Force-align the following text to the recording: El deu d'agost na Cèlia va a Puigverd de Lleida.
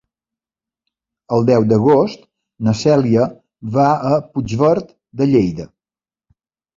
El 1.35 1.43
deu 1.49 1.65
d'agost 1.73 2.23
na 2.67 2.73
Cèlia 2.79 3.25
va 3.75 3.85
a 4.13 4.17
Puigverd 4.31 4.89
de 5.21 5.29
Lleida. 5.33 5.67